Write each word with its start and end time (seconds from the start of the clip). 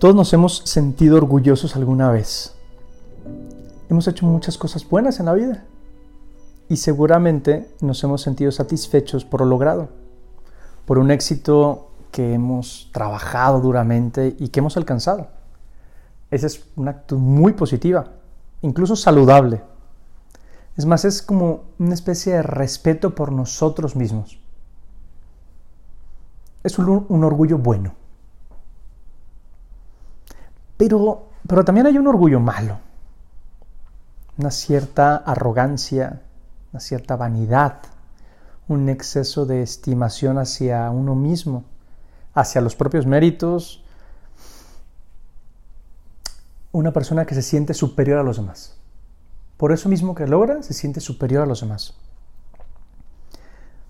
Todos 0.00 0.14
nos 0.14 0.32
hemos 0.32 0.62
sentido 0.64 1.18
orgullosos 1.18 1.76
alguna 1.76 2.10
vez. 2.10 2.54
Hemos 3.90 4.08
hecho 4.08 4.24
muchas 4.24 4.56
cosas 4.56 4.88
buenas 4.88 5.20
en 5.20 5.26
la 5.26 5.34
vida 5.34 5.64
y 6.70 6.78
seguramente 6.78 7.70
nos 7.82 8.02
hemos 8.02 8.22
sentido 8.22 8.50
satisfechos 8.50 9.26
por 9.26 9.42
lo 9.42 9.46
logrado, 9.46 9.90
por 10.86 10.96
un 10.96 11.10
éxito 11.10 11.90
que 12.12 12.32
hemos 12.32 12.88
trabajado 12.94 13.60
duramente 13.60 14.34
y 14.38 14.48
que 14.48 14.60
hemos 14.60 14.78
alcanzado. 14.78 15.28
Ese 16.30 16.46
es 16.46 16.64
un 16.76 16.88
acto 16.88 17.18
muy 17.18 17.52
positiva, 17.52 18.06
incluso 18.62 18.96
saludable. 18.96 19.60
Es 20.78 20.86
más, 20.86 21.04
es 21.04 21.20
como 21.20 21.64
una 21.78 21.92
especie 21.92 22.32
de 22.32 22.42
respeto 22.42 23.14
por 23.14 23.32
nosotros 23.32 23.96
mismos. 23.96 24.40
Es 26.64 26.78
un, 26.78 27.04
un 27.06 27.22
orgullo 27.22 27.58
bueno. 27.58 27.99
Pero, 30.80 31.28
pero 31.46 31.62
también 31.62 31.86
hay 31.86 31.98
un 31.98 32.06
orgullo 32.06 32.40
malo, 32.40 32.78
una 34.38 34.50
cierta 34.50 35.14
arrogancia, 35.14 36.22
una 36.72 36.80
cierta 36.80 37.16
vanidad, 37.16 37.80
un 38.66 38.88
exceso 38.88 39.44
de 39.44 39.62
estimación 39.62 40.38
hacia 40.38 40.90
uno 40.90 41.14
mismo, 41.14 41.64
hacia 42.32 42.62
los 42.62 42.76
propios 42.76 43.04
méritos, 43.04 43.84
una 46.72 46.94
persona 46.94 47.26
que 47.26 47.34
se 47.34 47.42
siente 47.42 47.74
superior 47.74 48.18
a 48.18 48.22
los 48.22 48.38
demás. 48.38 48.78
Por 49.58 49.72
eso 49.72 49.90
mismo 49.90 50.14
que 50.14 50.26
logra, 50.26 50.62
se 50.62 50.72
siente 50.72 51.00
superior 51.00 51.42
a 51.42 51.46
los 51.46 51.60
demás. 51.60 51.92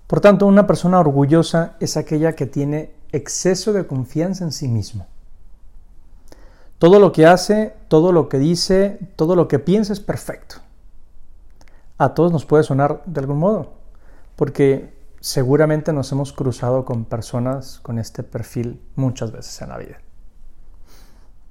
Por 0.08 0.20
tanto, 0.20 0.44
una 0.44 0.66
persona 0.66 0.98
orgullosa 0.98 1.76
es 1.78 1.96
aquella 1.96 2.34
que 2.34 2.46
tiene 2.46 2.92
exceso 3.12 3.72
de 3.72 3.86
confianza 3.86 4.42
en 4.42 4.50
sí 4.50 4.66
mismo. 4.66 5.06
Todo 6.80 6.98
lo 6.98 7.12
que 7.12 7.26
hace, 7.26 7.74
todo 7.88 8.10
lo 8.10 8.30
que 8.30 8.38
dice, 8.38 8.98
todo 9.16 9.36
lo 9.36 9.48
que 9.48 9.58
piensa 9.58 9.92
es 9.92 10.00
perfecto. 10.00 10.56
A 11.98 12.14
todos 12.14 12.32
nos 12.32 12.46
puede 12.46 12.64
sonar 12.64 13.02
de 13.04 13.20
algún 13.20 13.36
modo, 13.36 13.74
porque 14.34 14.96
seguramente 15.20 15.92
nos 15.92 16.10
hemos 16.10 16.32
cruzado 16.32 16.86
con 16.86 17.04
personas 17.04 17.80
con 17.80 17.98
este 17.98 18.22
perfil 18.22 18.80
muchas 18.96 19.30
veces 19.30 19.60
en 19.60 19.68
la 19.68 19.76
vida. 19.76 19.98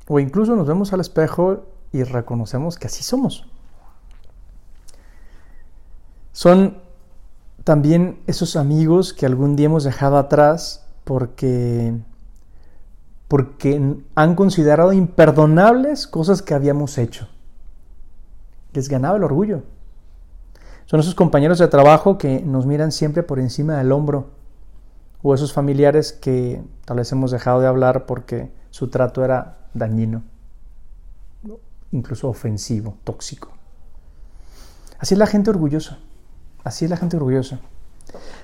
O 0.08 0.20
incluso 0.20 0.56
nos 0.56 0.68
vemos 0.68 0.94
al 0.94 1.00
espejo 1.02 1.68
y 1.92 2.02
reconocemos 2.02 2.80
que 2.80 2.88
así 2.88 3.04
somos. 3.04 3.46
Son 6.32 6.82
también 7.64 8.24
esos 8.26 8.56
amigos 8.56 9.14
que 9.14 9.28
algún 9.28 9.56
día 9.56 9.68
hemos 9.68 9.84
dejado 9.84 10.18
atrás 10.18 10.88
porque 11.04 11.94
porque 13.30 13.96
han 14.16 14.36
considerado 14.36 14.92
imperdonables 14.92 16.08
cosas 16.08 16.42
que 16.42 16.56
habíamos 16.56 16.98
hecho. 16.98 17.30
Les 18.74 18.90
ganaba 18.90 19.18
el 19.18 19.24
orgullo. 19.24 19.62
Son 20.86 21.00
esos 21.00 21.14
compañeros 21.14 21.60
de 21.60 21.68
trabajo 21.68 22.18
que 22.18 22.42
nos 22.42 22.66
miran 22.66 22.92
siempre 22.92 23.22
por 23.22 23.40
encima 23.40 23.78
del 23.78 23.92
hombro. 23.92 24.32
O 25.22 25.36
esos 25.36 25.54
familiares 25.54 26.12
que 26.12 26.64
tal 26.86 26.98
vez 26.98 27.12
hemos 27.12 27.30
dejado 27.30 27.62
de 27.62 27.68
hablar 27.68 28.08
porque 28.08 28.52
su 28.72 28.90
trato 28.90 29.24
era 29.24 29.60
dañino, 29.76 30.24
incluso 31.92 32.30
ofensivo, 32.30 32.98
tóxico. 33.04 33.52
Así 34.98 35.14
es 35.14 35.20
la 35.20 35.28
gente 35.28 35.52
orgullosa. 35.52 36.00
Así 36.64 36.86
es 36.86 36.92
la 36.92 36.98
gente 36.98 37.18
orgullosa. 37.18 37.60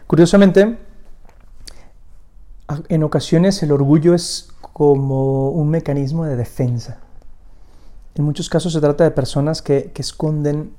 Curiosamente, 0.06 0.78
en 2.90 3.04
ocasiones 3.04 3.62
el 3.64 3.72
orgullo 3.72 4.14
es 4.14 4.50
como 4.76 5.52
un 5.52 5.70
mecanismo 5.70 6.26
de 6.26 6.36
defensa. 6.36 6.98
En 8.14 8.26
muchos 8.26 8.50
casos 8.50 8.74
se 8.74 8.82
trata 8.82 9.06
de 9.06 9.12
personas 9.12 9.62
que, 9.62 9.94
esconden 9.96 10.76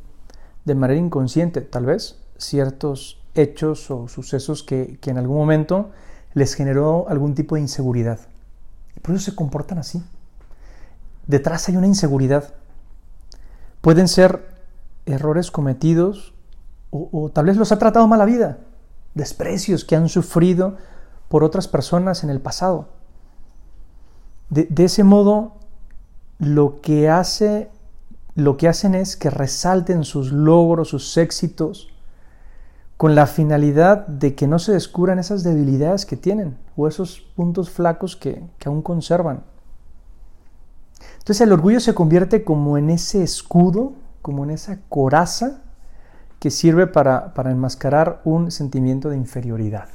de 0.66 0.74
manera 0.74 1.00
inconsciente, 1.00 1.62
tal 1.62 1.86
vez, 1.86 2.18
ciertos 2.36 3.22
hechos 3.34 3.90
o 3.90 4.06
sucesos 4.06 4.62
que, 4.62 4.98
que 5.00 5.08
en 5.08 5.16
algún 5.16 5.38
momento 5.38 5.92
les 6.34 6.52
generó 6.52 7.08
algún 7.08 7.34
tipo 7.34 7.54
de 7.54 7.62
inseguridad. 7.62 8.20
Y 8.94 9.00
por 9.00 9.14
eso 9.14 9.30
se 9.30 9.34
comportan 9.34 9.78
así. 9.78 10.04
Detrás 11.26 11.66
hay 11.70 11.78
una 11.78 11.86
inseguridad. 11.86 12.52
Pueden 13.80 14.08
ser 14.08 14.46
errores 15.06 15.50
cometidos 15.50 16.34
o, 16.90 17.08
o, 17.12 17.30
tal 17.30 17.46
vez 17.46 17.56
los 17.56 17.72
ha 17.72 17.78
tratado 17.78 18.06
mala 18.06 18.26
vida, 18.26 18.58
desprecios 19.14 19.86
que 19.86 19.96
han 19.96 20.10
sufrido 20.10 20.76
por 21.30 21.44
otras 21.44 21.66
personas 21.66 22.24
en 22.24 22.28
el 22.28 22.42
pasado. 22.42 22.95
De, 24.48 24.84
ese 24.84 25.02
modo, 25.02 25.54
lo 26.38 26.80
que, 26.80 27.08
hace, 27.08 27.68
lo 28.34 28.56
que 28.56 28.68
hacen 28.68 28.94
es 28.94 29.16
que 29.16 29.30
resalten 29.30 30.04
sus 30.04 30.32
logros, 30.32 30.88
sus 30.88 31.16
éxitos, 31.16 31.92
con 32.96 33.14
la 33.14 33.26
finalidad 33.26 34.06
de 34.06 34.34
que 34.34 34.46
no 34.46 34.58
se 34.58 34.72
descubran 34.72 35.18
esas 35.18 35.42
debilidades 35.42 36.06
que 36.06 36.16
tienen 36.16 36.56
o 36.76 36.88
esos 36.88 37.20
puntos 37.34 37.70
flacos 37.70 38.16
que, 38.16 38.42
aún 38.64 38.82
conservan. 38.82 39.42
Entonces 41.18 41.40
el 41.42 41.52
orgullo 41.52 41.80
se 41.80 41.94
convierte 41.94 42.44
como 42.44 42.78
en 42.78 42.88
ese 42.88 43.22
escudo, 43.22 43.92
como 44.22 44.44
en 44.44 44.50
esa 44.50 44.78
coraza 44.88 45.62
que 46.38 46.50
sirve 46.50 46.86
para, 46.86 47.34
para 47.34 47.50
enmascarar 47.50 48.22
un 48.24 48.50
sentimiento 48.50 49.10
de 49.10 49.16
inferioridad. 49.16 49.88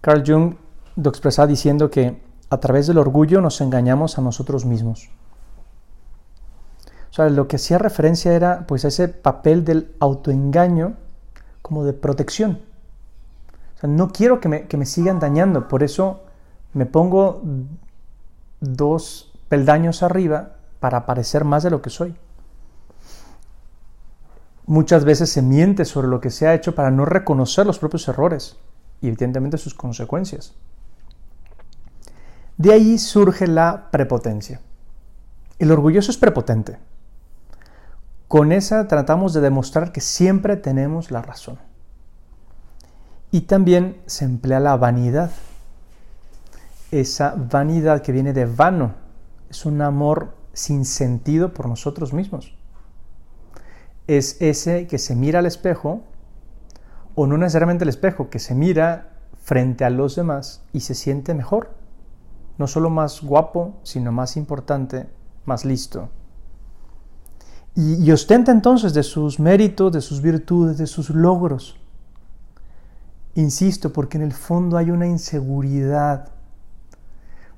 Carl 0.00 0.24
Jung 0.26 0.54
lo 1.02 1.10
expresaba 1.10 1.46
diciendo 1.46 1.90
que 1.90 2.20
a 2.50 2.58
través 2.58 2.86
del 2.86 2.98
orgullo 2.98 3.40
nos 3.40 3.60
engañamos 3.60 4.18
a 4.18 4.22
nosotros 4.22 4.64
mismos. 4.64 5.08
O 7.10 7.12
sea, 7.12 7.28
lo 7.28 7.48
que 7.48 7.56
hacía 7.56 7.78
referencia 7.78 8.32
era 8.34 8.66
pues 8.66 8.84
ese 8.84 9.08
papel 9.08 9.64
del 9.64 9.94
autoengaño 10.00 10.94
como 11.62 11.84
de 11.84 11.92
protección. 11.92 12.60
No 13.82 14.10
quiero 14.12 14.40
que 14.40 14.48
me, 14.48 14.66
que 14.66 14.76
me 14.76 14.84
sigan 14.86 15.20
dañando, 15.20 15.66
por 15.68 15.82
eso 15.82 16.22
me 16.74 16.86
pongo 16.86 17.42
dos 18.60 19.32
peldaños 19.48 20.02
arriba 20.02 20.56
para 20.80 21.06
parecer 21.06 21.44
más 21.44 21.62
de 21.62 21.70
lo 21.70 21.82
que 21.82 21.90
soy. 21.90 22.14
Muchas 24.66 25.04
veces 25.04 25.30
se 25.30 25.42
miente 25.42 25.84
sobre 25.84 26.08
lo 26.08 26.20
que 26.20 26.30
se 26.30 26.46
ha 26.46 26.54
hecho 26.54 26.74
para 26.74 26.90
no 26.90 27.04
reconocer 27.04 27.66
los 27.66 27.78
propios 27.78 28.06
errores 28.06 28.56
y 29.00 29.08
evidentemente 29.08 29.58
sus 29.58 29.74
consecuencias. 29.74 30.54
De 32.60 32.74
ahí 32.74 32.98
surge 32.98 33.46
la 33.46 33.88
prepotencia. 33.90 34.60
El 35.58 35.72
orgulloso 35.72 36.10
es 36.10 36.18
prepotente. 36.18 36.76
Con 38.28 38.52
esa 38.52 38.86
tratamos 38.86 39.32
de 39.32 39.40
demostrar 39.40 39.92
que 39.92 40.02
siempre 40.02 40.58
tenemos 40.58 41.10
la 41.10 41.22
razón. 41.22 41.58
Y 43.30 43.40
también 43.42 43.96
se 44.04 44.26
emplea 44.26 44.60
la 44.60 44.76
vanidad. 44.76 45.30
Esa 46.90 47.34
vanidad 47.34 48.02
que 48.02 48.12
viene 48.12 48.34
de 48.34 48.44
vano. 48.44 48.92
Es 49.48 49.64
un 49.64 49.80
amor 49.80 50.34
sin 50.52 50.84
sentido 50.84 51.54
por 51.54 51.66
nosotros 51.66 52.12
mismos. 52.12 52.54
Es 54.06 54.36
ese 54.42 54.86
que 54.86 54.98
se 54.98 55.14
mira 55.14 55.38
al 55.38 55.46
espejo, 55.46 56.02
o 57.14 57.26
no 57.26 57.38
necesariamente 57.38 57.84
al 57.84 57.88
espejo, 57.88 58.28
que 58.28 58.38
se 58.38 58.54
mira 58.54 59.12
frente 59.42 59.86
a 59.86 59.88
los 59.88 60.14
demás 60.14 60.62
y 60.74 60.80
se 60.80 60.94
siente 60.94 61.32
mejor 61.32 61.79
no 62.60 62.66
solo 62.66 62.90
más 62.90 63.22
guapo, 63.22 63.80
sino 63.84 64.12
más 64.12 64.36
importante, 64.36 65.08
más 65.46 65.64
listo. 65.64 66.10
Y, 67.74 68.10
ostenta 68.10 68.52
entonces 68.52 68.92
de 68.92 69.02
sus 69.02 69.40
méritos, 69.40 69.90
de 69.90 70.02
sus 70.02 70.20
virtudes, 70.20 70.76
de 70.76 70.86
sus 70.86 71.08
logros. 71.08 71.80
Insisto, 73.34 73.94
porque 73.94 74.18
en 74.18 74.24
el 74.24 74.34
fondo 74.34 74.76
hay 74.76 74.90
una 74.90 75.06
inseguridad, 75.06 76.28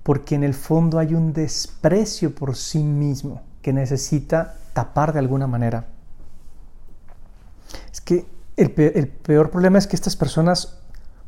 porque 0.04 0.36
en 0.36 0.44
el 0.44 0.54
fondo 0.54 1.00
hay 1.00 1.14
un 1.14 1.32
desprecio 1.32 2.32
por 2.32 2.54
sí 2.54 2.84
mismo 2.84 3.42
que 3.60 3.72
necesita 3.72 4.54
tapar 4.72 5.12
de 5.12 5.18
alguna 5.18 5.48
manera. 5.48 5.88
Es 7.90 8.00
que 8.00 8.24
el 8.56 8.70
peor 8.70 9.50
problema 9.50 9.78
es 9.78 9.88
que 9.88 9.96
estas 9.96 10.14
personas 10.14 10.78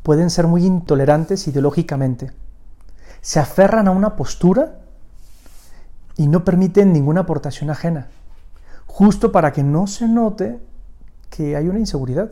pueden 0.05 0.31
ser 0.31 0.47
muy 0.47 0.65
intolerantes 0.65 1.49
ideológicamente 1.49 2.31
se 3.25 3.41
aferran 3.41 3.89
a 3.89 3.91
una 3.91 4.17
postura 4.17 4.81
y 6.15 6.27
no 6.27 6.45
permiten 6.45 6.93
ninguna 6.93 7.23
aportación 7.23 7.71
ajena, 7.71 8.09
justo 8.85 9.33
para 9.33 9.51
que 9.51 9.63
no 9.63 9.87
se 9.87 10.07
note 10.07 10.61
que 11.31 11.57
hay 11.57 11.67
una 11.67 11.79
inseguridad. 11.79 12.31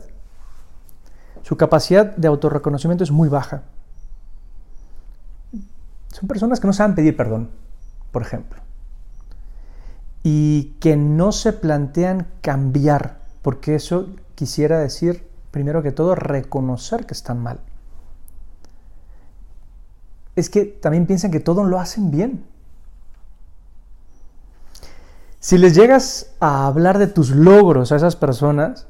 Su 1.41 1.57
capacidad 1.57 2.15
de 2.15 2.27
autorreconocimiento 2.27 3.03
es 3.03 3.09
muy 3.09 3.27
baja. 3.27 3.63
Son 6.09 6.27
personas 6.27 6.59
que 6.59 6.67
no 6.67 6.73
saben 6.73 6.93
pedir 6.93 7.17
perdón, 7.17 7.49
por 8.11 8.21
ejemplo, 8.21 8.61
y 10.21 10.75
que 10.79 10.95
no 10.95 11.31
se 11.31 11.53
plantean 11.53 12.27
cambiar, 12.41 13.17
porque 13.41 13.73
eso 13.73 14.09
quisiera 14.35 14.77
decir, 14.77 15.27
primero 15.49 15.81
que 15.81 15.91
todo, 15.91 16.13
reconocer 16.13 17.07
que 17.07 17.15
están 17.15 17.39
mal. 17.39 17.61
Es 20.35 20.49
que 20.49 20.65
también 20.65 21.05
piensan 21.05 21.31
que 21.31 21.39
todo 21.39 21.63
lo 21.63 21.79
hacen 21.79 22.11
bien. 22.11 22.43
Si 25.39 25.57
les 25.57 25.75
llegas 25.75 26.31
a 26.39 26.67
hablar 26.67 26.99
de 26.99 27.07
tus 27.07 27.31
logros 27.31 27.91
a 27.91 27.97
esas 27.97 28.15
personas, 28.15 28.87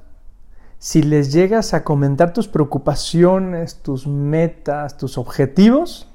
si 0.77 1.01
les 1.01 1.31
llegas 1.31 1.73
a 1.73 1.83
comentar 1.83 2.33
tus 2.33 2.47
preocupaciones, 2.47 3.77
tus 3.77 4.05
metas, 4.05 4.97
tus 4.97 5.17
objetivos, 5.17 6.07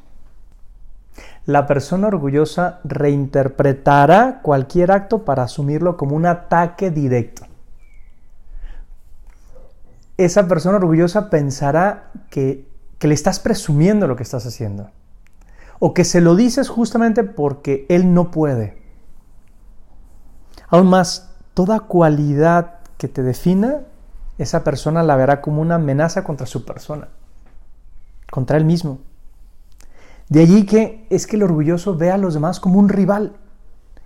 la 1.46 1.66
persona 1.66 2.08
orgullosa 2.08 2.80
reinterpretará 2.84 4.40
cualquier 4.42 4.92
acto 4.92 5.24
para 5.24 5.44
asumirlo 5.44 5.96
como 5.96 6.14
un 6.14 6.26
ataque 6.26 6.90
directo. 6.90 7.46
Esa 10.18 10.46
persona 10.46 10.76
orgullosa 10.76 11.30
pensará 11.30 12.10
que, 12.28 12.66
le 13.00 13.14
estás 13.14 13.40
presumiendo 13.40 14.06
lo 14.06 14.16
que 14.16 14.24
estás 14.24 14.44
haciendo. 14.44 14.90
O 15.78 15.94
que 15.94 16.04
se 16.04 16.20
lo 16.20 16.34
dices 16.36 16.68
justamente 16.68 17.24
porque 17.24 17.86
él 17.88 18.14
no 18.14 18.30
puede. 18.30 18.82
Aún 20.68 20.88
más, 20.88 21.30
toda 21.54 21.80
cualidad 21.80 22.80
que 22.98 23.08
te 23.08 23.22
defina, 23.22 23.82
esa 24.38 24.64
persona 24.64 25.02
la 25.02 25.16
verá 25.16 25.40
como 25.40 25.62
una 25.62 25.76
amenaza 25.76 26.24
contra 26.24 26.46
su 26.46 26.64
persona, 26.64 27.08
contra 28.30 28.56
él 28.56 28.64
mismo. 28.64 28.98
De 30.28 30.40
allí 30.40 30.66
que 30.66 31.06
es 31.10 31.26
que 31.26 31.36
el 31.36 31.42
orgulloso 31.42 31.96
ve 31.96 32.10
a 32.10 32.18
los 32.18 32.34
demás 32.34 32.60
como 32.60 32.78
un 32.78 32.88
rival 32.88 33.36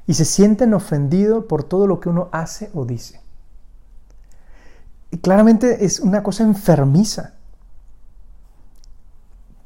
y 0.06 0.14
se 0.14 0.24
sienten 0.24 0.74
ofendidos 0.74 1.44
por 1.44 1.64
todo 1.64 1.86
lo 1.86 2.00
que 2.00 2.08
uno 2.08 2.28
hace 2.32 2.70
o 2.74 2.84
dice. 2.84 3.20
Y 5.10 5.18
claramente 5.18 5.84
es 5.84 6.00
una 6.00 6.22
cosa 6.22 6.42
enfermiza. 6.42 7.34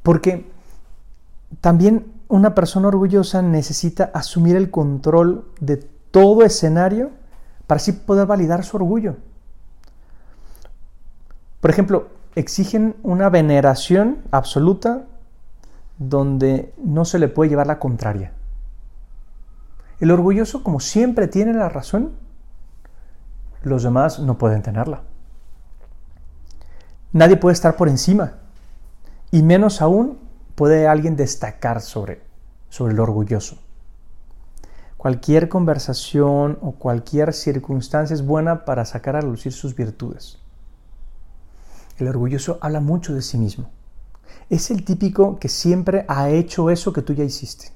Porque 0.02 0.50
también 1.60 2.12
una 2.28 2.54
persona 2.54 2.88
orgullosa 2.88 3.43
necesita 3.43 4.10
asumir 4.14 4.56
el 4.56 4.70
control 4.70 5.48
de 5.60 5.76
todo 6.10 6.43
escenario 6.43 7.10
para 7.66 7.76
así 7.76 7.93
poder 7.93 8.26
validar 8.26 8.64
su 8.64 8.76
orgullo. 8.76 9.16
Por 11.60 11.70
ejemplo, 11.70 12.08
exigen 12.34 12.96
una 13.02 13.28
veneración 13.28 14.19
absoluta 14.31 15.04
donde 15.98 16.75
no 16.82 17.04
se 17.04 17.19
le 17.19 17.28
puede 17.28 17.50
llevar 17.50 17.66
la 17.66 17.78
contraria. 17.78 18.32
El 19.99 20.10
orgulloso, 20.10 20.62
como 20.62 20.81
siempre 20.81 21.26
tiene 21.26 21.54
la 21.54 21.69
razón, 21.69 22.12
los 23.62 23.82
demás 23.82 24.19
no 24.19 24.37
pueden 24.37 24.62
tenerla. 24.62 25.02
Nadie 27.12 27.37
puede 27.37 27.54
estar 27.54 27.76
por 27.76 27.88
encima, 27.88 28.34
y 29.31 29.42
menos 29.42 29.81
aún 29.81 30.19
puede 30.56 30.88
alguien 30.88 31.14
destacar 31.14 31.81
sobre, 31.81 32.23
sobre 32.69 32.94
el 32.94 33.00
orgulloso. 33.00 33.58
Cualquier 34.97 35.49
conversación 35.49 36.58
o 36.61 36.73
cualquier 36.73 37.32
circunstancia 37.32 38.14
es 38.14 38.26
buena 38.26 38.64
para 38.64 38.85
sacar 38.85 39.14
a 39.14 39.23
lucir 39.23 39.53
sus 39.53 39.76
virtudes. 39.76 40.38
El 41.99 42.08
orgulloso 42.08 42.58
habla 42.61 42.81
mucho 42.81 43.14
de 43.14 43.23
sí 43.23 43.38
mismo 43.38 43.70
es 44.50 44.70
el 44.70 44.85
típico 44.85 45.38
que 45.38 45.49
siempre 45.49 46.05
ha 46.08 46.31
hecho 46.31 46.70
eso 46.70 46.93
que 46.93 47.02
tú 47.02 47.12
ya 47.12 47.25
hiciste. 47.25 47.73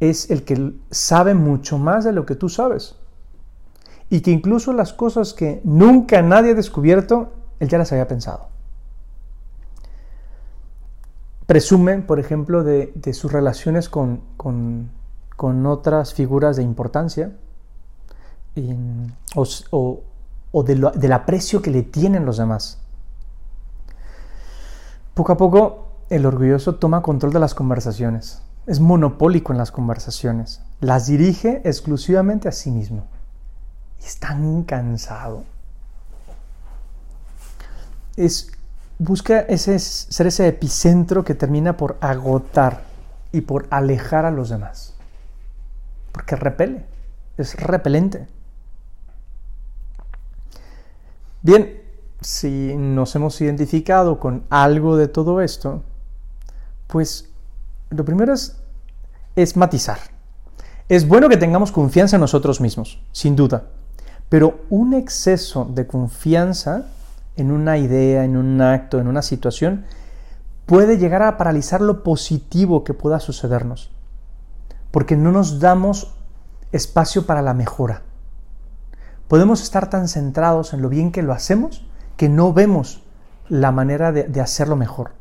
Es 0.00 0.30
el 0.30 0.44
que 0.44 0.74
sabe 0.90 1.34
mucho 1.34 1.78
más 1.78 2.04
de 2.04 2.12
lo 2.12 2.26
que 2.26 2.34
tú 2.34 2.48
sabes. 2.48 2.96
Y 4.10 4.20
que 4.20 4.30
incluso 4.30 4.72
las 4.72 4.92
cosas 4.92 5.34
que 5.34 5.60
nunca 5.64 6.22
nadie 6.22 6.52
ha 6.52 6.54
descubierto, 6.54 7.32
él 7.58 7.68
ya 7.68 7.78
las 7.78 7.92
había 7.92 8.08
pensado. 8.08 8.48
Presume, 11.46 11.98
por 11.98 12.18
ejemplo, 12.18 12.64
de, 12.64 12.92
sus 13.12 13.30
relaciones 13.32 13.88
con, 13.88 14.20
otras 15.66 16.14
figuras 16.14 16.56
de 16.56 16.62
importancia 16.62 17.32
o, 19.34 20.02
del 20.64 21.12
aprecio 21.12 21.60
que 21.60 21.70
le 21.70 21.82
tienen 21.82 22.24
los 22.24 22.38
demás. 22.38 22.78
Poco 25.12 25.32
a 25.32 25.36
poco, 25.36 25.88
el 26.10 26.26
orgulloso 26.26 26.76
toma 26.76 27.02
control 27.02 27.32
de 27.32 27.40
las 27.40 27.54
conversaciones. 27.54 28.42
Es 28.66 28.80
monopólico 28.80 29.52
en 29.52 29.58
las 29.58 29.70
conversaciones. 29.70 30.62
Las 30.80 31.06
dirige 31.06 31.60
exclusivamente 31.64 32.48
a 32.48 32.52
sí 32.52 32.70
mismo. 32.70 33.06
Es 34.02 34.18
tan 34.18 34.64
cansado. 34.64 35.44
Es, 38.16 38.50
busca 38.98 39.40
ese, 39.40 39.78
ser 39.78 40.26
ese 40.26 40.48
epicentro 40.48 41.24
que 41.24 41.34
termina 41.34 41.76
por 41.76 41.96
agotar 42.00 42.84
y 43.32 43.42
por 43.42 43.66
alejar 43.70 44.24
a 44.24 44.30
los 44.30 44.48
demás. 44.48 44.94
Porque 46.12 46.36
repele. 46.36 46.84
Es 47.36 47.56
repelente. 47.56 48.28
Bien, 51.42 51.82
si 52.20 52.74
nos 52.76 53.14
hemos 53.16 53.40
identificado 53.40 54.18
con 54.18 54.44
algo 54.48 54.96
de 54.96 55.08
todo 55.08 55.40
esto, 55.40 55.82
pues 56.86 57.28
lo 57.90 58.04
primero 58.04 58.32
es, 58.32 58.56
es 59.36 59.56
matizar. 59.56 59.98
Es 60.88 61.06
bueno 61.06 61.28
que 61.28 61.36
tengamos 61.36 61.72
confianza 61.72 62.16
en 62.16 62.20
nosotros 62.20 62.60
mismos, 62.60 63.00
sin 63.12 63.36
duda, 63.36 63.64
pero 64.28 64.60
un 64.70 64.94
exceso 64.94 65.64
de 65.64 65.86
confianza 65.86 66.86
en 67.36 67.50
una 67.50 67.78
idea, 67.78 68.24
en 68.24 68.36
un 68.36 68.60
acto, 68.60 69.00
en 69.00 69.08
una 69.08 69.22
situación, 69.22 69.84
puede 70.66 70.98
llegar 70.98 71.22
a 71.22 71.36
paralizar 71.36 71.80
lo 71.80 72.02
positivo 72.02 72.84
que 72.84 72.94
pueda 72.94 73.20
sucedernos, 73.20 73.90
porque 74.90 75.16
no 75.16 75.32
nos 75.32 75.60
damos 75.60 76.14
espacio 76.72 77.26
para 77.26 77.42
la 77.42 77.54
mejora. 77.54 78.02
Podemos 79.28 79.62
estar 79.62 79.90
tan 79.90 80.08
centrados 80.08 80.74
en 80.74 80.82
lo 80.82 80.88
bien 80.88 81.10
que 81.10 81.22
lo 81.22 81.32
hacemos 81.32 81.86
que 82.16 82.28
no 82.28 82.52
vemos 82.52 83.02
la 83.48 83.72
manera 83.72 84.12
de, 84.12 84.40
hacerlo 84.40 84.76
mejor. 84.76 85.12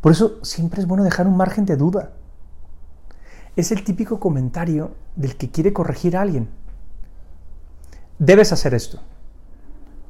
Por 0.00 0.12
eso 0.12 0.38
siempre 0.42 0.80
es 0.80 0.86
bueno 0.86 1.04
dejar 1.04 1.26
un 1.26 1.36
margen 1.36 1.66
de 1.66 1.76
duda. 1.76 2.12
Es 3.56 3.72
el 3.72 3.84
típico 3.84 4.20
comentario 4.20 4.92
del 5.16 5.36
que 5.36 5.50
quiere 5.50 5.72
corregir 5.72 6.16
a 6.16 6.22
alguien. 6.22 6.48
Debes 8.18 8.52
hacer 8.52 8.74
esto. 8.74 9.00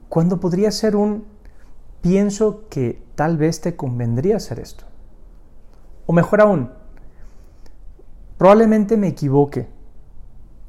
Cuando 0.09 0.41
podría 0.41 0.71
ser 0.71 0.97
un 0.97 1.25
pienso 2.01 2.69
que 2.69 3.03
tal 3.15 3.37
vez 3.37 3.61
te 3.61 3.77
convendría 3.77 4.37
hacer 4.37 4.61
esto. 4.61 4.85
O 6.07 6.13
mejor 6.13 6.41
aún, 6.41 6.71
probablemente 8.37 8.97
me 8.97 9.09
equivoque, 9.09 9.69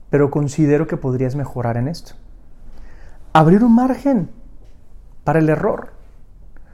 pero 0.10 0.31
considero 0.31 0.88
que 0.88 0.98
podrías 0.98 1.36
mejorar 1.36 1.77
en 1.77 1.88
esto. 1.88 2.13
Abrir 3.33 3.63
un 3.63 3.75
margen 3.75 4.29
para 5.25 5.39
el 5.39 5.50
error. 5.50 5.91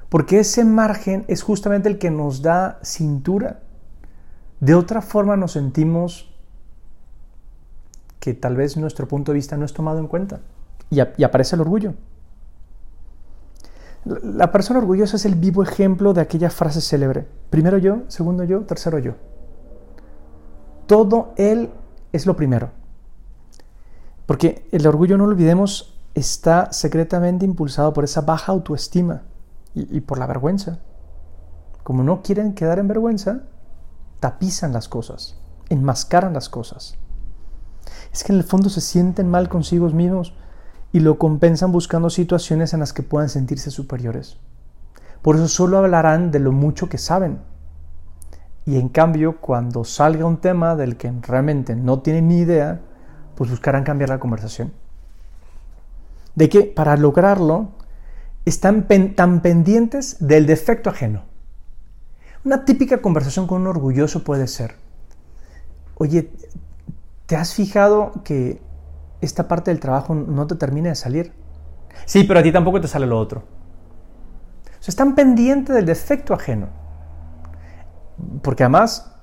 Porque 0.09 0.39
ese 0.39 0.65
margen 0.65 1.25
es 1.27 1.41
justamente 1.41 1.89
el 1.89 1.97
que 1.97 2.11
nos 2.11 2.41
da 2.41 2.79
cintura. 2.83 3.61
De 4.59 4.75
otra 4.75 5.01
forma 5.01 5.37
nos 5.37 5.53
sentimos 5.53 6.31
que 8.19 8.35
tal 8.35 8.55
vez 8.55 8.77
nuestro 8.77 9.07
punto 9.07 9.31
de 9.31 9.37
vista 9.37 9.57
no 9.57 9.65
es 9.65 9.73
tomado 9.73 9.99
en 9.99 10.07
cuenta. 10.07 10.41
Y, 10.91 10.99
aparece 10.99 11.55
el 11.55 11.61
orgullo. 11.61 11.93
La 14.05 14.51
persona 14.51 14.79
orgullosa 14.79 15.17
es 15.17 15.25
el 15.25 15.35
vivo 15.35 15.61
ejemplo 15.61 16.13
de 16.13 16.21
aquella 16.21 16.49
frase 16.49 16.81
célebre. 16.81 17.27
Primero 17.49 17.77
yo, 17.77 18.01
segundo 18.07 18.43
yo, 18.43 18.61
tercero 18.61 18.97
yo. 18.97 19.13
Todo 20.87 21.33
él 21.37 21.69
es 22.11 22.25
lo 22.25 22.35
primero. 22.35 22.71
Porque 24.25 24.67
el 24.71 24.87
orgullo, 24.87 25.17
no 25.17 25.25
lo 25.25 25.31
olvidemos, 25.31 25.99
está 26.15 26.71
secretamente 26.71 27.45
impulsado 27.45 27.93
por 27.93 28.03
esa 28.03 28.21
baja 28.21 28.51
autoestima 28.51 29.21
y, 29.73 30.01
por 30.01 30.17
la 30.17 30.27
vergüenza. 30.27 30.79
Como 31.83 32.03
no 32.03 32.21
quieren 32.21 32.53
quedar 32.53 32.79
en 32.79 32.87
vergüenza, 32.87 33.43
tapizan 34.19 34.73
las 34.73 34.89
cosas, 34.89 35.37
enmascaran 35.69 36.33
las 36.33 36.49
cosas. 36.49 36.97
Es 38.11 38.23
que 38.23 38.33
en 38.33 38.39
el 38.39 38.43
fondo 38.43 38.69
se 38.69 38.81
sienten 38.81 39.29
mal 39.29 39.47
consigo 39.47 39.89
mismos 39.89 40.33
y 40.91 40.99
lo 40.99 41.17
compensan 41.17 41.71
buscando 41.71 42.09
situaciones 42.09 42.73
en 42.73 42.81
las 42.81 42.93
que 42.93 43.03
puedan 43.03 43.29
sentirse 43.29 43.71
superiores. 43.71 44.37
Por 45.21 45.35
eso 45.35 45.47
solo 45.47 45.77
hablarán 45.77 46.31
de 46.31 46.39
lo 46.39 46.51
mucho 46.51 46.89
que 46.89 46.97
saben. 46.97 47.39
Y 48.65 48.77
en 48.77 48.89
cambio, 48.89 49.37
cuando 49.39 49.83
salga 49.83 50.25
un 50.25 50.37
tema 50.37 50.75
del 50.75 50.97
que 50.97 51.11
realmente 51.21 51.75
no 51.75 51.99
tienen 52.01 52.27
ni 52.27 52.39
idea, 52.39 52.81
pues 53.35 53.49
buscarán 53.49 53.83
cambiar 53.83 54.09
la 54.09 54.19
conversación 54.19 54.71
de 56.35 56.49
que 56.49 56.63
para 56.63 56.97
lograrlo 56.97 57.69
están 58.45 58.87
tan 59.15 59.41
pendientes 59.41 60.17
del 60.19 60.45
defecto 60.45 60.89
ajeno. 60.89 61.23
Una 62.43 62.65
típica 62.65 63.01
conversación 63.01 63.45
con 63.47 63.61
un 63.61 63.67
orgulloso 63.67 64.23
puede 64.23 64.47
ser, 64.47 64.75
oye, 65.95 66.31
¿te 67.27 67.35
has 67.35 67.53
fijado 67.53 68.13
que 68.23 68.59
esta 69.21 69.47
parte 69.47 69.71
del 69.71 69.79
trabajo 69.79 70.15
no 70.15 70.47
te 70.47 70.55
termina 70.55 70.89
de 70.89 70.95
salir? 70.95 71.33
Sí, 72.05 72.23
pero 72.23 72.39
a 72.39 72.43
ti 72.43 72.51
tampoco 72.51 72.81
te 72.81 72.87
sale 72.87 73.05
lo 73.05 73.19
otro. 73.19 73.43
O 74.65 74.83
sea, 74.83 74.91
están 74.91 75.15
pendientes 75.15 75.75
del 75.75 75.85
defecto 75.85 76.33
ajeno. 76.33 76.69
Porque 78.41 78.63
además 78.63 79.15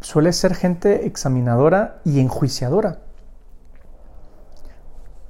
suele 0.00 0.32
ser 0.32 0.54
gente 0.54 1.06
examinadora 1.06 2.00
y 2.04 2.20
enjuiciadora. 2.20 3.00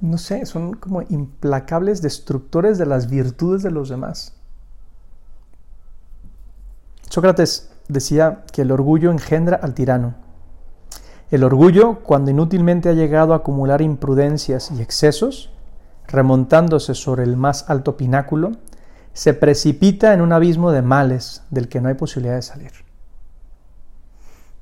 No 0.01 0.17
sé, 0.17 0.45
son 0.45 0.73
como 0.73 1.01
implacables 1.03 2.01
destructores 2.01 2.77
de 2.77 2.85
las 2.85 3.09
virtudes 3.09 3.63
de 3.63 3.71
los 3.71 3.89
demás. 3.89 4.33
Sócrates 7.09 7.71
decía 7.87 8.43
que 8.51 8.63
el 8.63 8.71
orgullo 8.71 9.11
engendra 9.11 9.57
al 9.57 9.73
tirano. 9.73 10.15
El 11.31 11.43
orgullo, 11.43 11.99
cuando 12.03 12.29
inútilmente 12.29 12.89
ha 12.89 12.93
llegado 12.93 13.33
a 13.33 13.37
acumular 13.37 13.81
imprudencias 13.81 14.69
y 14.71 14.81
excesos, 14.81 15.51
remontándose 16.07 16.93
sobre 16.93 17.23
el 17.23 17.35
más 17.35 17.69
alto 17.69 17.97
pináculo, 17.97 18.51
se 19.13 19.33
precipita 19.33 20.13
en 20.13 20.21
un 20.21 20.33
abismo 20.33 20.71
de 20.71 20.81
males 20.81 21.43
del 21.49 21.67
que 21.67 21.81
no 21.81 21.89
hay 21.89 21.95
posibilidad 21.95 22.35
de 22.35 22.41
salir. 22.41 22.71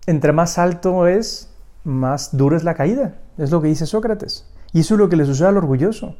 Entre 0.05 0.31
más 0.31 0.57
alto 0.57 1.07
es, 1.07 1.49
más 1.83 2.37
dura 2.37 2.55
es 2.55 2.63
la 2.63 2.75
caída, 2.75 3.15
es 3.37 3.51
lo 3.51 3.61
que 3.61 3.67
dice 3.67 3.85
Sócrates. 3.85 4.45
Y 4.71 4.81
eso 4.81 4.93
es 4.93 4.99
lo 4.99 5.09
que 5.09 5.15
le 5.15 5.25
sucede 5.25 5.49
al 5.49 5.57
orgulloso. 5.57 6.15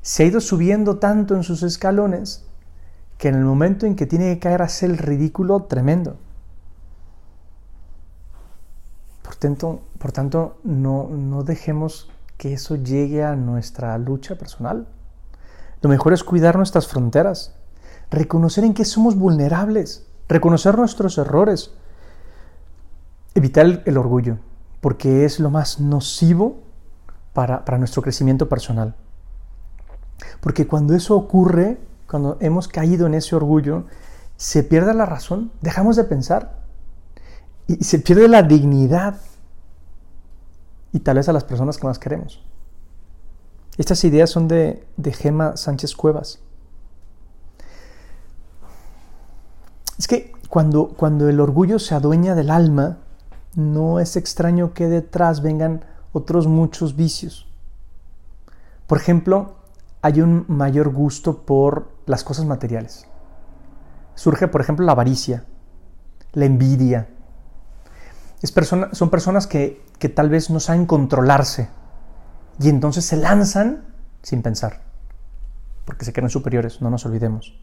Se 0.00 0.22
ha 0.22 0.26
ido 0.26 0.40
subiendo 0.40 0.98
tanto 0.98 1.34
en 1.34 1.42
sus 1.42 1.62
escalones 1.62 2.44
que 3.18 3.28
en 3.28 3.36
el 3.36 3.44
momento 3.44 3.86
en 3.86 3.96
que 3.96 4.06
tiene 4.06 4.34
que 4.34 4.40
caer 4.40 4.62
hace 4.62 4.86
el 4.86 4.98
ridículo 4.98 5.64
tremendo. 5.64 6.18
Por 9.32 9.38
tanto, 9.38 9.80
por 9.98 10.12
tanto 10.12 10.58
no, 10.62 11.08
no 11.08 11.42
dejemos 11.42 12.10
que 12.36 12.52
eso 12.52 12.76
llegue 12.76 13.24
a 13.24 13.34
nuestra 13.34 13.96
lucha 13.96 14.34
personal. 14.34 14.86
Lo 15.80 15.88
mejor 15.88 16.12
es 16.12 16.22
cuidar 16.22 16.56
nuestras 16.56 16.86
fronteras, 16.86 17.54
reconocer 18.10 18.62
en 18.64 18.74
qué 18.74 18.84
somos 18.84 19.16
vulnerables, 19.16 20.06
reconocer 20.28 20.76
nuestros 20.76 21.16
errores, 21.16 21.72
evitar 23.34 23.82
el, 23.86 23.96
orgullo, 23.96 24.36
porque 24.82 25.24
es 25.24 25.40
lo 25.40 25.48
más 25.48 25.80
nocivo 25.80 26.58
para, 27.32 27.64
para 27.64 27.78
nuestro 27.78 28.02
crecimiento 28.02 28.50
personal. 28.50 28.94
Porque 30.42 30.66
cuando 30.66 30.94
eso 30.94 31.16
ocurre, 31.16 31.78
cuando 32.06 32.36
hemos 32.40 32.68
caído 32.68 33.06
en 33.06 33.14
ese 33.14 33.34
orgullo, 33.34 33.84
se 34.36 34.62
pierde 34.62 34.92
la 34.92 35.06
razón, 35.06 35.52
dejamos 35.62 35.96
de 35.96 36.04
pensar 36.04 36.61
y 37.66 37.84
se 37.84 37.98
pierde 37.98 38.28
la 38.28 38.42
dignidad 38.42 39.16
y 40.92 41.00
tal 41.00 41.16
vez 41.16 41.28
a 41.28 41.32
las 41.32 41.44
personas 41.44 41.78
que 41.78 41.86
más 41.86 41.98
queremos. 41.98 42.44
Estas 43.78 44.04
ideas 44.04 44.30
son 44.30 44.48
de, 44.48 44.86
de 44.96 45.12
Gema 45.12 45.56
Sánchez 45.56 45.96
Cuevas. 45.96 46.40
Es 49.98 50.06
que 50.06 50.32
cuando, 50.48 50.88
cuando 50.88 51.28
el 51.28 51.40
orgullo 51.40 51.78
se 51.78 51.94
adueña 51.94 52.34
del 52.34 52.50
alma, 52.50 52.98
no 53.54 54.00
es 54.00 54.16
extraño 54.16 54.74
que 54.74 54.88
detrás 54.88 55.40
vengan 55.40 55.84
otros 56.12 56.46
muchos 56.46 56.96
vicios. 56.96 57.48
Por 58.86 58.98
ejemplo, 58.98 59.54
hay 60.02 60.20
un 60.20 60.44
mayor 60.48 60.90
gusto 60.90 61.46
por 61.46 61.92
las 62.06 62.24
cosas 62.24 62.44
materiales. 62.44 63.06
Surge, 64.14 64.48
por 64.48 64.60
ejemplo, 64.60 64.84
la 64.84 64.92
avaricia, 64.92 65.44
la 66.32 66.44
envidia. 66.44 67.08
Son 68.42 69.10
personas 69.10 69.46
que, 69.46 69.82
que 69.98 70.08
tal 70.08 70.28
vez 70.28 70.50
no 70.50 70.60
saben 70.60 70.86
controlarse 70.86 71.68
y 72.58 72.68
entonces 72.68 73.04
se 73.04 73.16
lanzan 73.16 73.84
sin 74.22 74.42
pensar, 74.42 74.82
porque 75.84 76.04
se 76.04 76.12
creen 76.12 76.30
superiores, 76.30 76.80
no 76.80 76.90
nos 76.90 77.06
olvidemos. 77.06 77.54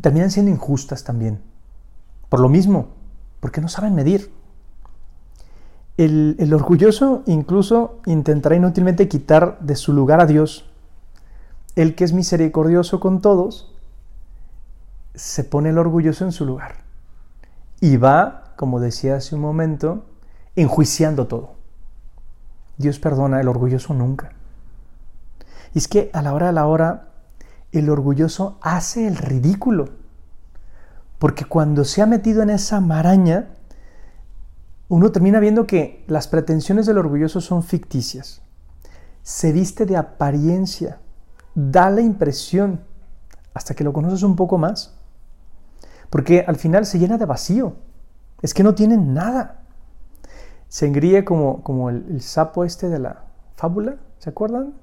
Terminan 0.00 0.30
siendo 0.30 0.50
injustas 0.50 1.04
también, 1.04 1.40
por 2.28 2.40
lo 2.40 2.48
mismo, 2.48 2.88
porque 3.40 3.60
no 3.60 3.68
saben 3.68 3.94
medir. 3.94 4.32
El, 5.96 6.36
el 6.38 6.52
orgulloso 6.52 7.22
incluso 7.26 8.00
intentará 8.06 8.56
inútilmente 8.56 9.08
quitar 9.08 9.58
de 9.60 9.76
su 9.76 9.92
lugar 9.92 10.20
a 10.20 10.26
Dios 10.26 10.70
el 11.76 11.94
que 11.94 12.04
es 12.04 12.12
misericordioso 12.12 13.00
con 13.00 13.20
todos, 13.20 13.72
se 15.14 15.44
pone 15.44 15.70
el 15.70 15.78
orgulloso 15.78 16.24
en 16.24 16.32
su 16.32 16.44
lugar 16.44 16.76
y 17.80 17.96
va, 17.96 18.43
como 18.56 18.80
decía 18.80 19.16
hace 19.16 19.34
un 19.34 19.40
momento, 19.40 20.04
enjuiciando 20.56 21.26
todo. 21.26 21.54
Dios 22.76 22.98
perdona 22.98 23.40
el 23.40 23.48
orgulloso 23.48 23.94
nunca. 23.94 24.32
Y 25.74 25.78
es 25.78 25.88
que 25.88 26.10
a 26.12 26.22
la 26.22 26.32
hora 26.32 26.46
de 26.46 26.52
la 26.52 26.66
hora, 26.66 27.08
el 27.72 27.90
orgulloso 27.90 28.58
hace 28.60 29.06
el 29.06 29.16
ridículo. 29.16 29.90
Porque 31.18 31.44
cuando 31.44 31.84
se 31.84 32.02
ha 32.02 32.06
metido 32.06 32.42
en 32.42 32.50
esa 32.50 32.80
maraña, 32.80 33.50
uno 34.88 35.10
termina 35.12 35.40
viendo 35.40 35.66
que 35.66 36.04
las 36.06 36.28
pretensiones 36.28 36.86
del 36.86 36.98
orgulloso 36.98 37.40
son 37.40 37.62
ficticias. 37.62 38.42
Se 39.22 39.52
viste 39.52 39.86
de 39.86 39.96
apariencia 39.96 41.00
da 41.54 41.90
la 41.90 42.00
impresión, 42.00 42.80
hasta 43.52 43.74
que 43.74 43.84
lo 43.84 43.92
conoces 43.92 44.22
un 44.22 44.36
poco 44.36 44.58
más, 44.58 44.94
porque 46.10 46.44
al 46.46 46.56
final 46.56 46.86
se 46.86 46.98
llena 46.98 47.18
de 47.18 47.26
vacío, 47.26 47.76
es 48.44 48.52
que 48.52 48.62
no 48.62 48.74
tiene 48.74 48.98
nada. 48.98 49.62
Se 50.68 50.86
engríe 50.86 51.24
como, 51.24 51.62
como 51.62 51.88
el, 51.88 52.20
sapo 52.20 52.66
este 52.66 52.90
de 52.90 52.98
la 52.98 53.24
fábula, 53.56 53.96
¿se 54.18 54.28
acuerdan? 54.28 54.74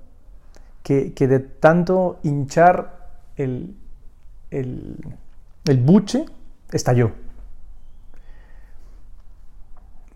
Que, 0.81 1.13
de 1.15 1.39
tanto 1.39 2.17
hinchar 2.23 3.11
el, 3.35 3.77
el, 4.49 4.97
el 5.65 5.77
buche, 5.77 6.25
estalló. 6.71 7.11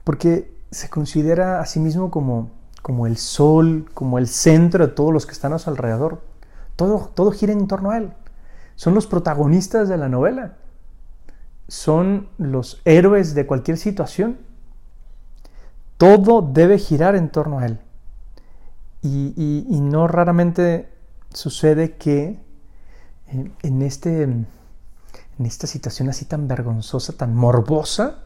Porque 0.03 0.51
se 0.71 0.89
considera 0.89 1.59
a 1.59 1.67
sí 1.67 1.79
mismo 1.79 2.09
como, 2.09 2.49
como 2.81 3.05
el 3.05 3.17
sol, 3.17 3.87
como 3.93 4.17
el 4.17 4.27
centro 4.27 4.87
de 4.87 4.91
todos 4.91 5.13
los 5.13 5.27
que 5.27 5.33
están 5.33 5.53
a 5.53 5.59
su 5.59 5.69
alrededor. 5.69 6.23
Todo, 6.75 7.31
gira 7.31 7.53
en 7.53 7.67
torno 7.67 7.91
a 7.91 7.97
él. 7.97 8.11
Son 8.75 8.95
los 8.95 9.05
protagonistas 9.05 9.87
de 9.87 9.97
la 9.97 10.09
novela. 10.09 10.57
Son 11.67 12.29
los 12.37 12.81
héroes 12.85 13.33
de 13.33 13.45
cualquier 13.45 13.77
situación. 13.77 14.37
Todo 15.97 16.41
debe 16.41 16.77
girar 16.77 17.15
en 17.15 17.29
torno 17.29 17.59
a 17.59 17.65
él. 17.65 17.79
Y, 19.01 19.79
no 19.81 20.07
raramente 20.07 20.89
sucede 21.31 21.95
que 21.95 22.39
eh, 23.27 23.51
en, 23.61 23.81
este, 23.83 24.23
en 24.23 24.47
esta 25.39 25.67
situación 25.67 26.09
así 26.09 26.25
tan 26.25 26.47
vergonzosa, 26.47 27.13
tan 27.13 27.35
morbosa, 27.35 28.23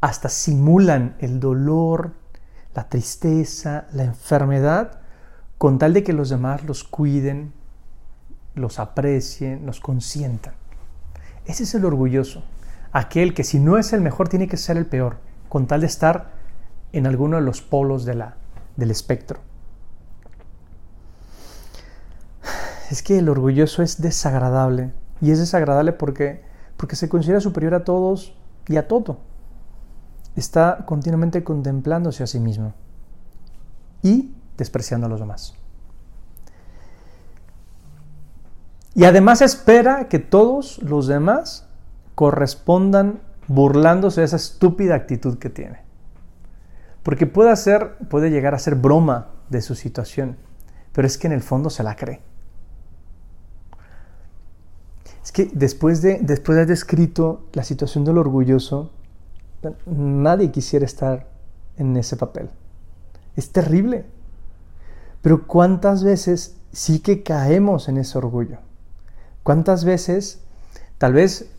hasta 0.00 0.28
simulan 0.28 1.16
el 1.18 1.40
dolor, 1.40 2.12
la 2.74 2.88
tristeza, 2.88 3.86
la 3.92 4.04
enfermedad, 4.04 5.00
con 5.58 5.78
tal 5.78 5.94
de 5.94 6.02
que 6.02 6.12
los 6.12 6.28
demás 6.30 6.64
los 6.64 6.84
cuiden, 6.84 7.52
los 8.54 8.78
aprecien, 8.78 9.66
los 9.66 9.80
consientan. 9.80 10.54
Ese 11.46 11.64
es 11.64 11.74
el 11.74 11.84
orgulloso, 11.84 12.42
aquel 12.94 13.34
que 13.34 13.44
si 13.44 13.58
no 13.58 13.76
es 13.76 13.92
el 13.92 14.00
mejor 14.00 14.28
tiene 14.28 14.48
que 14.48 14.56
ser 14.56 14.78
el 14.78 14.86
peor, 14.86 15.18
con 15.50 15.66
tal 15.66 15.82
de 15.82 15.88
estar 15.88 16.30
en 16.92 17.06
alguno 17.06 17.36
de 17.36 17.42
los 17.42 17.60
polos 17.60 18.04
del 18.06 18.90
espectro. 18.90 19.40
Es 22.90 23.02
que 23.02 23.18
el 23.18 23.28
orgulloso 23.28 23.82
es 23.82 24.00
desagradable, 24.00 24.92
y 25.20 25.32
es 25.32 25.40
desagradable 25.40 25.92
porque, 25.92 26.44
porque 26.76 26.94
se 26.94 27.08
considera 27.08 27.40
superior 27.40 27.74
a 27.74 27.84
todos 27.84 28.36
y 28.68 28.76
a 28.76 28.86
todo. 28.86 29.18
Está 30.36 30.84
continuamente 30.86 31.42
contemplándose 31.42 32.22
a 32.22 32.28
sí 32.28 32.38
mismo 32.38 32.74
y 34.02 34.34
despreciando 34.56 35.06
a 35.06 35.10
los 35.10 35.18
demás. 35.18 35.54
Y 38.94 39.04
además 39.04 39.42
espera 39.42 40.08
que 40.08 40.20
todos 40.20 40.78
los 40.78 41.08
demás 41.08 41.66
correspondan 42.14 43.20
burlándose 43.46 44.20
de 44.20 44.26
esa 44.26 44.36
estúpida 44.36 44.94
actitud 44.94 45.38
que 45.38 45.50
tiene. 45.50 45.80
Porque 47.02 47.26
puede, 47.26 47.50
hacer, 47.50 47.96
puede 48.08 48.30
llegar 48.30 48.54
a 48.54 48.58
ser 48.58 48.76
broma 48.76 49.28
de 49.50 49.60
su 49.60 49.74
situación, 49.74 50.36
pero 50.92 51.06
es 51.06 51.18
que 51.18 51.26
en 51.26 51.34
el 51.34 51.42
fondo 51.42 51.68
se 51.70 51.82
la 51.82 51.96
cree. 51.96 52.20
Es 55.22 55.32
que 55.32 55.50
después 55.52 56.02
de, 56.02 56.18
después 56.22 56.56
de 56.56 56.62
haber 56.62 56.68
descrito 56.68 57.46
la 57.52 57.64
situación 57.64 58.04
del 58.04 58.18
orgulloso, 58.18 58.90
nadie 59.86 60.50
quisiera 60.50 60.84
estar 60.84 61.26
en 61.76 61.96
ese 61.96 62.16
papel. 62.16 62.50
Es 63.36 63.50
terrible. 63.50 64.06
Pero 65.22 65.46
¿cuántas 65.46 66.04
veces 66.04 66.56
sí 66.72 67.00
que 67.00 67.22
caemos 67.22 67.88
en 67.88 67.96
ese 67.96 68.18
orgullo? 68.18 68.58
¿Cuántas 69.42 69.84
veces, 69.84 70.40
tal 70.98 71.14
vez, 71.14 71.50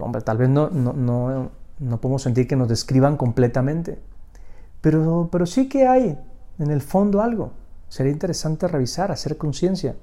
hombre, 0.00 0.22
tal 0.22 0.38
vez 0.38 0.48
no, 0.48 0.70
no, 0.70 1.50
no, 1.78 2.00
podemos 2.00 2.22
sentir 2.22 2.46
que 2.46 2.56
nos 2.56 2.68
describan 2.68 3.16
completamente, 3.16 3.98
pero, 4.80 5.28
pero 5.30 5.46
sí 5.46 5.68
que 5.68 5.86
hay 5.86 6.18
en 6.58 6.70
el 6.70 6.80
fondo 6.80 7.22
algo. 7.22 7.52
Sería 7.88 8.12
interesante 8.12 8.68
revisar, 8.68 9.10
hacer 9.10 9.36
conciencia. 9.36 9.96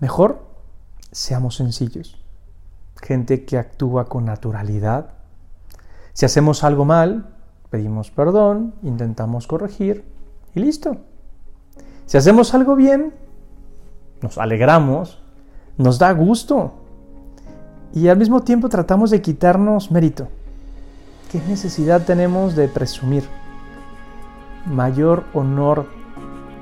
Mejor 0.00 0.44
seamos 1.10 1.56
sencillos. 1.56 2.18
gente 3.00 3.44
que 3.44 3.58
actúa 3.58 4.04
con 4.08 4.24
naturalidad. 4.24 5.14
Si 6.12 6.24
hacemos 6.24 6.62
algo 6.62 6.84
mal, 6.84 7.34
pedimos 7.68 8.10
perdón, 8.12 8.74
intentamos 8.82 9.48
corregir 9.48 10.04
y 10.54 10.60
listo. 10.60 10.98
Si 12.06 12.16
hacemos 12.16 12.54
algo 12.54 12.76
bien, 12.76 13.12
nos 14.20 14.38
alegramos, 14.38 15.20
nos 15.78 15.98
da 15.98 16.12
gusto 16.12 16.81
y 17.94 18.08
al 18.08 18.16
mismo 18.16 18.42
tiempo 18.42 18.68
tratamos 18.68 19.10
de 19.10 19.22
quitarnos 19.22 19.90
mérito. 19.90 20.28
¿Qué 21.30 21.40
necesidad 21.48 22.04
tenemos 22.04 22.56
de 22.56 22.68
presumir? 22.68 23.24
Mayor 24.66 25.24
honor 25.34 25.86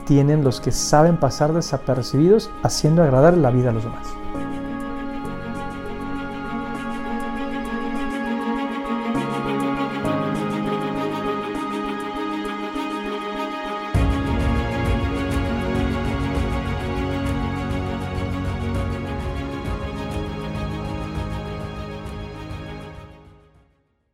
tienen 0.06 0.42
los 0.42 0.60
que 0.60 0.72
saben 0.72 1.18
pasar 1.18 1.52
desapercibidos 1.52 2.50
haciendo 2.62 3.02
agradar 3.02 3.36
la 3.36 3.50
vida 3.50 3.70
a 3.70 3.72
los 3.72 3.84
demás. 3.84 4.19